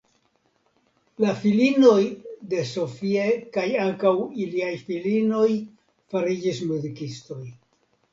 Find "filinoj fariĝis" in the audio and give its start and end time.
4.87-6.63